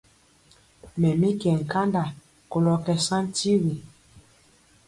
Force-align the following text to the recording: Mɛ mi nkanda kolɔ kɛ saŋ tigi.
Mɛ 0.99 1.09
mi 1.19 1.27
nkanda 1.61 2.03
kolɔ 2.51 2.73
kɛ 2.85 2.93
saŋ 3.05 3.23
tigi. 3.35 3.73